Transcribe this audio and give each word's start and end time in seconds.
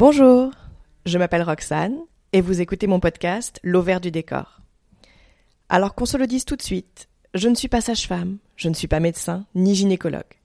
Bonjour, 0.00 0.52
je 1.04 1.18
m'appelle 1.18 1.42
Roxane 1.42 1.98
et 2.32 2.40
vous 2.40 2.62
écoutez 2.62 2.86
mon 2.86 3.00
podcast 3.00 3.60
L'Auvert 3.62 4.00
du 4.00 4.10
décor. 4.10 4.62
Alors 5.68 5.94
qu'on 5.94 6.06
se 6.06 6.16
le 6.16 6.26
dise 6.26 6.46
tout 6.46 6.56
de 6.56 6.62
suite, 6.62 7.10
je 7.34 7.50
ne 7.50 7.54
suis 7.54 7.68
pas 7.68 7.82
sage-femme, 7.82 8.38
je 8.56 8.70
ne 8.70 8.74
suis 8.74 8.88
pas 8.88 8.98
médecin 8.98 9.44
ni 9.54 9.74
gynécologue. 9.74 10.38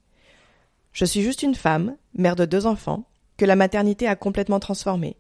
Je 0.91 1.05
suis 1.05 1.21
juste 1.21 1.41
une 1.41 1.55
femme, 1.55 1.96
mère 2.18 2.36
de 2.36 2.44
deux 2.44 2.65
enfants, 2.65 3.05
que 3.38 3.46
la 3.46 3.55
maternité 3.55 4.09
a 4.09 4.18
complètement 4.18 4.59
transformée, 4.59 5.15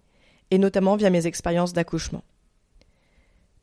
et 0.51 0.57
notamment 0.57 0.97
via 0.97 1.09
mes 1.09 1.27
expériences 1.27 1.71
d'accouchement. 1.71 2.25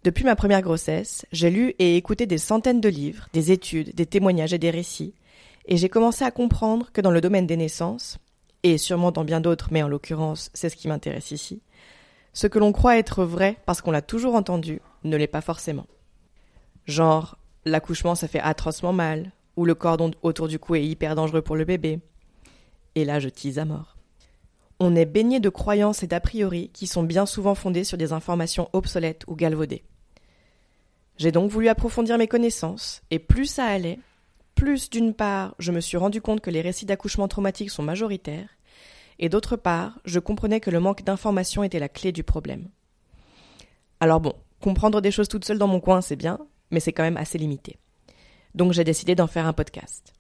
Depuis 0.05 0.25
ma 0.25 0.37
première 0.37 0.63
grossesse, 0.63 1.27
j'ai 1.33 1.51
lu 1.51 1.75
et 1.81 1.99
écouté 1.99 2.25
des 2.25 2.39
centaines 2.39 2.81
de 2.81 2.89
livres, 2.89 3.29
des 3.35 3.53
études, 3.53 3.95
des 3.95 4.07
témoignages 4.07 4.55
et 4.55 4.59
des 4.59 4.71
récits, 4.71 5.13
et 5.67 5.77
j'ai 5.77 5.91
commencé 5.91 6.25
à 6.25 6.31
comprendre 6.31 6.91
que 6.95 7.03
dans 7.03 7.11
le 7.11 7.21
domaine 7.21 7.47
des 7.47 7.59
naissances, 7.59 8.19
et 8.63 8.79
sûrement 8.79 9.13
dans 9.13 9.25
bien 9.25 9.41
d'autres, 9.41 9.69
mais 9.71 9.83
en 9.83 9.89
l'occurrence 9.89 10.51
c'est 10.55 10.69
ce 10.69 10.77
qui 10.77 10.89
m'intéresse 10.89 11.31
ici, 11.31 11.63
ce 12.33 12.47
que 12.47 12.59
l'on 12.59 12.73
croit 12.73 12.99
être 12.99 13.25
vrai 13.25 13.59
parce 13.67 13.81
qu'on 13.81 13.91
l'a 13.91 14.03
toujours 14.03 14.35
entendu 14.35 14.81
ne 15.05 15.17
l'est 15.17 15.27
pas 15.27 15.41
forcément. 15.41 15.87
Genre, 16.87 17.39
l'accouchement 17.65 18.15
ça 18.15 18.29
fait 18.29 18.41
atrocement 18.41 18.93
mal, 18.93 19.33
ou 19.57 19.65
le 19.65 19.75
cordon 19.75 20.11
autour 20.23 20.49
du 20.49 20.59
cou 20.59 20.77
est 20.77 20.85
hyper 20.85 21.15
dangereux 21.15 21.43
pour 21.43 21.57
le 21.57 21.65
bébé. 21.65 22.01
Et 22.95 23.05
là 23.05 23.21
je 23.21 23.29
tease 23.29 23.59
à 23.59 23.65
mort. 23.65 23.97
On 24.81 24.97
est 24.97 25.07
baigné 25.07 25.39
de 25.39 25.49
croyances 25.49 26.03
et 26.03 26.07
d'a 26.07 26.21
priori 26.21 26.71
qui 26.73 26.87
sont 26.87 27.03
bien 27.03 27.27
souvent 27.27 27.55
fondées 27.55 27.85
sur 27.85 27.99
des 27.99 28.13
informations 28.13 28.69
obsolètes 28.73 29.25
ou 29.29 29.37
galvaudées. 29.37 29.85
J'ai 31.19 31.31
donc 31.31 31.51
voulu 31.51 31.69
approfondir 31.69 32.19
mes 32.19 32.27
connaissances, 32.27 33.03
et 33.11 33.19
plus 33.19 33.47
ça 33.47 33.67
allait, 33.67 34.01
plus 34.55 34.91
d'une 34.91 35.15
part, 35.15 35.55
je 35.59 35.73
me 35.73 35.81
suis 35.81 35.97
rendu 35.97 36.21
compte 36.21 36.41
que 36.41 36.51
les 36.51 36.61
récits 36.61 36.87
d'accouchement 36.87 37.29
traumatique 37.29 37.71
sont 37.71 37.83
majoritaires, 37.83 38.49
et 39.23 39.29
d'autre 39.29 39.57
part, 39.57 40.01
je 40.05 40.19
comprenais 40.19 40.59
que 40.59 40.71
le 40.71 40.81
manque 40.81 41.05
d'information 41.05 41.63
était 41.63 41.79
la 41.79 41.89
clé 41.89 42.11
du 42.11 42.25
problème. 42.25 42.69
Alors 44.01 44.21
bon, 44.21 44.35
comprendre 44.61 45.01
des 45.01 45.13
choses 45.13 45.29
toutes 45.29 45.45
seules 45.45 45.61
dans 45.61 45.69
mon 45.69 45.79
coin, 45.79 46.01
c'est 46.01 46.17
bien, 46.17 46.41
mais 46.73 46.81
c'est 46.81 46.93
quand 46.93 47.05
même 47.05 47.17
assez 47.17 47.39
limité. 47.39 47.79
Donc 48.57 48.73
j'ai 48.73 48.83
décidé 48.83 49.15
d'en 49.15 49.29
faire 49.29 49.47
un 49.47 49.53
podcast. 49.53 50.13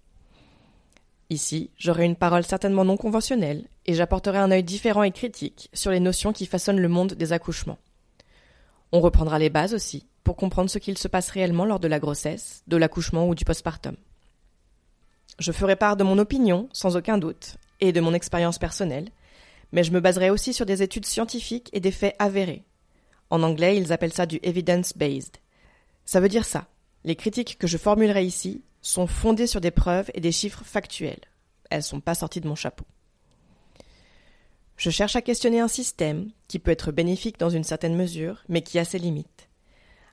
Ici, 1.30 1.72
j'aurai 1.76 2.04
une 2.04 2.14
parole 2.14 2.44
certainement 2.44 2.84
non 2.84 2.96
conventionnelle, 2.96 3.66
et 3.86 3.94
j'apporterai 3.94 4.38
un 4.38 4.52
œil 4.52 4.62
différent 4.62 5.02
et 5.02 5.10
critique 5.10 5.68
sur 5.72 5.90
les 5.90 5.98
notions 5.98 6.32
qui 6.32 6.46
façonnent 6.46 6.80
le 6.80 6.88
monde 6.88 7.14
des 7.14 7.32
accouchements. 7.32 7.78
On 8.92 9.00
reprendra 9.00 9.40
les 9.40 9.50
bases 9.50 9.74
aussi, 9.74 10.06
pour 10.22 10.36
comprendre 10.36 10.70
ce 10.70 10.78
qu'il 10.78 10.96
se 10.96 11.08
passe 11.08 11.30
réellement 11.30 11.64
lors 11.64 11.80
de 11.80 11.88
la 11.88 11.98
grossesse, 11.98 12.62
de 12.68 12.76
l'accouchement 12.76 13.26
ou 13.28 13.34
du 13.34 13.44
postpartum. 13.44 13.96
Je 15.40 15.50
ferai 15.50 15.74
part 15.74 15.96
de 15.96 16.04
mon 16.04 16.18
opinion, 16.18 16.68
sans 16.72 16.96
aucun 16.96 17.18
doute, 17.18 17.56
et 17.82 17.92
de 17.92 18.00
mon 18.00 18.14
expérience 18.14 18.58
personnelle, 18.58 19.10
mais 19.72 19.82
je 19.82 19.90
me 19.90 20.00
baserai 20.00 20.30
aussi 20.30 20.54
sur 20.54 20.64
des 20.64 20.82
études 20.82 21.04
scientifiques 21.04 21.68
et 21.72 21.80
des 21.80 21.90
faits 21.90 22.14
avérés. 22.20 22.64
En 23.28 23.42
anglais, 23.42 23.76
ils 23.76 23.92
appellent 23.92 24.12
ça 24.12 24.24
du 24.24 24.38
evidence-based. 24.42 25.38
Ça 26.04 26.20
veut 26.20 26.28
dire 26.28 26.44
ça. 26.44 26.68
Les 27.04 27.16
critiques 27.16 27.58
que 27.58 27.66
je 27.66 27.76
formulerai 27.76 28.24
ici 28.24 28.62
sont 28.82 29.08
fondées 29.08 29.48
sur 29.48 29.60
des 29.60 29.72
preuves 29.72 30.10
et 30.14 30.20
des 30.20 30.30
chiffres 30.30 30.62
factuels. 30.64 31.24
Elles 31.70 31.78
ne 31.78 31.82
sont 31.82 32.00
pas 32.00 32.14
sorties 32.14 32.40
de 32.40 32.46
mon 32.46 32.54
chapeau. 32.54 32.84
Je 34.76 34.90
cherche 34.90 35.16
à 35.16 35.22
questionner 35.22 35.58
un 35.58 35.68
système 35.68 36.30
qui 36.46 36.60
peut 36.60 36.70
être 36.70 36.92
bénéfique 36.92 37.38
dans 37.38 37.50
une 37.50 37.64
certaine 37.64 37.96
mesure, 37.96 38.44
mais 38.48 38.62
qui 38.62 38.78
a 38.78 38.84
ses 38.84 38.98
limites. 38.98 39.48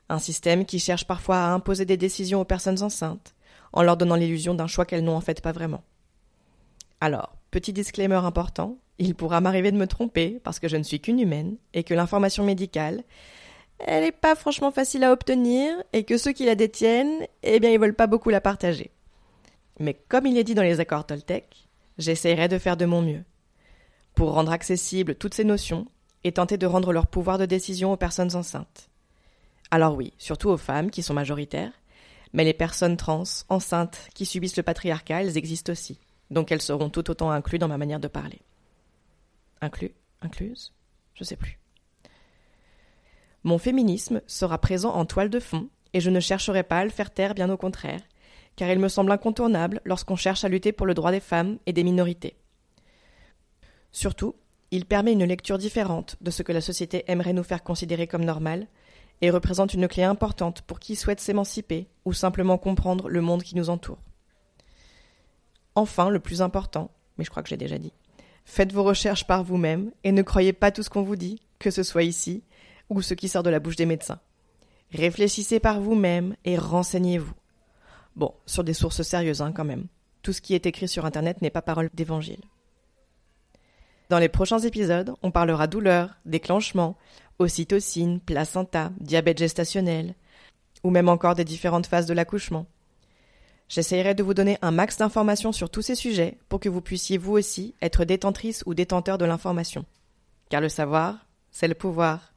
Un 0.08 0.18
système 0.18 0.64
qui 0.64 0.80
cherche 0.80 1.06
parfois 1.06 1.36
à 1.36 1.50
imposer 1.50 1.84
des 1.84 1.96
décisions 1.96 2.40
aux 2.40 2.44
personnes 2.44 2.82
enceintes, 2.82 3.34
en 3.72 3.84
leur 3.84 3.96
donnant 3.96 4.16
l'illusion 4.16 4.54
d'un 4.54 4.66
choix 4.66 4.86
qu'elles 4.86 5.04
n'ont 5.04 5.16
en 5.16 5.20
fait 5.20 5.40
pas 5.40 5.52
vraiment. 5.52 5.84
Alors, 7.00 7.39
petit 7.50 7.72
disclaimer 7.72 8.16
important, 8.16 8.78
il 8.98 9.14
pourra 9.14 9.40
m'arriver 9.40 9.72
de 9.72 9.76
me 9.76 9.86
tromper 9.86 10.40
parce 10.44 10.58
que 10.58 10.68
je 10.68 10.76
ne 10.76 10.82
suis 10.82 11.00
qu'une 11.00 11.20
humaine 11.20 11.56
et 11.74 11.84
que 11.84 11.94
l'information 11.94 12.44
médicale, 12.44 13.02
elle 13.78 14.04
n'est 14.04 14.12
pas 14.12 14.34
franchement 14.34 14.70
facile 14.70 15.04
à 15.04 15.12
obtenir 15.12 15.74
et 15.92 16.04
que 16.04 16.18
ceux 16.18 16.32
qui 16.32 16.44
la 16.44 16.54
détiennent, 16.54 17.26
eh 17.42 17.60
bien, 17.60 17.70
ils 17.70 17.80
veulent 17.80 17.94
pas 17.94 18.06
beaucoup 18.06 18.30
la 18.30 18.40
partager. 18.40 18.90
Mais 19.78 19.94
comme 20.08 20.26
il 20.26 20.36
est 20.36 20.44
dit 20.44 20.54
dans 20.54 20.62
les 20.62 20.80
accords 20.80 21.06
Toltec, 21.06 21.68
j'essaierai 21.98 22.48
de 22.48 22.58
faire 22.58 22.76
de 22.76 22.84
mon 22.84 23.00
mieux 23.00 23.24
pour 24.14 24.32
rendre 24.32 24.52
accessibles 24.52 25.14
toutes 25.14 25.34
ces 25.34 25.44
notions 25.44 25.86
et 26.24 26.32
tenter 26.32 26.58
de 26.58 26.66
rendre 26.66 26.92
leur 26.92 27.06
pouvoir 27.06 27.38
de 27.38 27.46
décision 27.46 27.92
aux 27.92 27.96
personnes 27.96 28.36
enceintes. 28.36 28.90
Alors 29.70 29.96
oui, 29.96 30.12
surtout 30.18 30.50
aux 30.50 30.58
femmes 30.58 30.90
qui 30.90 31.02
sont 31.02 31.14
majoritaires, 31.14 31.72
mais 32.32 32.44
les 32.44 32.52
personnes 32.52 32.96
trans, 32.96 33.22
enceintes, 33.48 34.08
qui 34.14 34.26
subissent 34.26 34.56
le 34.56 34.62
patriarcat, 34.62 35.22
elles 35.22 35.38
existent 35.38 35.72
aussi. 35.72 35.98
Donc 36.30 36.52
elles 36.52 36.62
seront 36.62 36.90
tout 36.90 37.10
autant 37.10 37.30
incluses 37.30 37.60
dans 37.60 37.68
ma 37.68 37.78
manière 37.78 38.00
de 38.00 38.08
parler. 38.08 38.40
Inclus 39.60 39.94
Incluses 40.22 40.72
Je 41.14 41.24
sais 41.24 41.36
plus. 41.36 41.58
Mon 43.42 43.58
féminisme 43.58 44.20
sera 44.26 44.58
présent 44.58 44.92
en 44.94 45.06
toile 45.06 45.30
de 45.30 45.40
fond, 45.40 45.68
et 45.92 46.00
je 46.00 46.10
ne 46.10 46.20
chercherai 46.20 46.62
pas 46.62 46.78
à 46.78 46.84
le 46.84 46.90
faire 46.90 47.12
taire, 47.12 47.34
bien 47.34 47.50
au 47.50 47.56
contraire, 47.56 48.02
car 48.54 48.68
il 48.70 48.78
me 48.78 48.88
semble 48.88 49.10
incontournable 49.10 49.80
lorsqu'on 49.84 50.16
cherche 50.16 50.44
à 50.44 50.48
lutter 50.48 50.72
pour 50.72 50.86
le 50.86 50.94
droit 50.94 51.10
des 51.10 51.20
femmes 51.20 51.58
et 51.66 51.72
des 51.72 51.84
minorités. 51.84 52.36
Surtout, 53.92 54.36
il 54.70 54.84
permet 54.84 55.12
une 55.12 55.24
lecture 55.24 55.58
différente 55.58 56.16
de 56.20 56.30
ce 56.30 56.42
que 56.42 56.52
la 56.52 56.60
société 56.60 57.04
aimerait 57.10 57.32
nous 57.32 57.42
faire 57.42 57.64
considérer 57.64 58.06
comme 58.06 58.24
normal, 58.24 58.68
et 59.22 59.30
représente 59.30 59.74
une 59.74 59.88
clé 59.88 60.02
importante 60.02 60.62
pour 60.62 60.80
qui 60.80 60.96
souhaite 60.96 61.20
s'émanciper 61.20 61.88
ou 62.04 62.12
simplement 62.12 62.58
comprendre 62.58 63.08
le 63.08 63.20
monde 63.20 63.42
qui 63.42 63.56
nous 63.56 63.68
entoure. 63.68 63.98
Enfin, 65.74 66.10
le 66.10 66.20
plus 66.20 66.42
important, 66.42 66.90
mais 67.16 67.24
je 67.24 67.30
crois 67.30 67.42
que 67.42 67.48
j'ai 67.48 67.56
déjà 67.56 67.78
dit, 67.78 67.92
faites 68.44 68.72
vos 68.72 68.82
recherches 68.82 69.26
par 69.26 69.44
vous-même 69.44 69.92
et 70.04 70.12
ne 70.12 70.22
croyez 70.22 70.52
pas 70.52 70.70
tout 70.70 70.82
ce 70.82 70.90
qu'on 70.90 71.02
vous 71.02 71.16
dit, 71.16 71.40
que 71.58 71.70
ce 71.70 71.82
soit 71.82 72.02
ici 72.02 72.42
ou 72.88 73.02
ce 73.02 73.14
qui 73.14 73.28
sort 73.28 73.42
de 73.42 73.50
la 73.50 73.60
bouche 73.60 73.76
des 73.76 73.86
médecins. 73.86 74.20
Réfléchissez 74.92 75.60
par 75.60 75.80
vous-même 75.80 76.34
et 76.44 76.58
renseignez-vous. 76.58 77.34
Bon, 78.16 78.34
sur 78.46 78.64
des 78.64 78.74
sources 78.74 79.02
sérieuses 79.02 79.42
hein, 79.42 79.52
quand 79.52 79.64
même. 79.64 79.86
Tout 80.22 80.32
ce 80.32 80.40
qui 80.40 80.54
est 80.54 80.66
écrit 80.66 80.88
sur 80.88 81.06
Internet 81.06 81.40
n'est 81.40 81.50
pas 81.50 81.62
parole 81.62 81.90
d'évangile. 81.94 82.40
Dans 84.10 84.18
les 84.18 84.28
prochains 84.28 84.58
épisodes, 84.58 85.14
on 85.22 85.30
parlera 85.30 85.68
douleur, 85.68 86.16
déclenchement, 86.26 86.96
ocytocine, 87.38 88.18
placenta, 88.20 88.90
diabète 88.98 89.38
gestationnel, 89.38 90.16
ou 90.82 90.90
même 90.90 91.08
encore 91.08 91.36
des 91.36 91.44
différentes 91.44 91.86
phases 91.86 92.06
de 92.06 92.14
l'accouchement. 92.14 92.66
J'essaierai 93.70 94.16
de 94.16 94.24
vous 94.24 94.34
donner 94.34 94.58
un 94.62 94.72
max 94.72 94.98
d'informations 94.98 95.52
sur 95.52 95.70
tous 95.70 95.80
ces 95.80 95.94
sujets 95.94 96.36
pour 96.48 96.58
que 96.58 96.68
vous 96.68 96.80
puissiez 96.80 97.18
vous 97.18 97.32
aussi 97.32 97.76
être 97.80 98.04
détentrice 98.04 98.64
ou 98.66 98.74
détenteur 98.74 99.16
de 99.16 99.24
l'information. 99.24 99.86
Car 100.48 100.60
le 100.60 100.68
savoir, 100.68 101.24
c'est 101.52 101.68
le 101.68 101.76
pouvoir. 101.76 102.34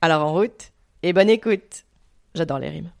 Alors 0.00 0.24
en 0.24 0.32
route, 0.32 0.70
et 1.02 1.12
bonne 1.12 1.28
écoute. 1.28 1.84
J'adore 2.36 2.60
les 2.60 2.70
rimes. 2.70 2.92